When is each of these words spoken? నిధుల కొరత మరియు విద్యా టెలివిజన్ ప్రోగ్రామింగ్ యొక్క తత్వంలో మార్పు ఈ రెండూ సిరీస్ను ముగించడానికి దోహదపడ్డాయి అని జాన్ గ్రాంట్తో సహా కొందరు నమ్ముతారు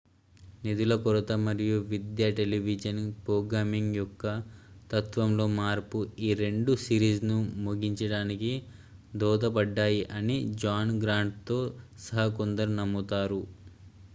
నిధుల 0.61 0.93
కొరత 1.01 1.31
మరియు 1.41 1.75
విద్యా 1.89 2.29
టెలివిజన్ 2.37 3.01
ప్రోగ్రామింగ్ 3.19 3.97
యొక్క 3.97 4.23
తత్వంలో 4.91 5.45
మార్పు 5.57 5.99
ఈ 6.21 6.39
రెండూ 6.41 6.73
సిరీస్ను 6.85 7.37
ముగించడానికి 7.65 8.51
దోహదపడ్డాయి 9.17 10.01
అని 10.17 10.35
జాన్ 10.63 10.93
గ్రాంట్తో 11.03 11.59
సహా 12.05 12.27
కొందరు 12.39 12.73
నమ్ముతారు 12.81 13.41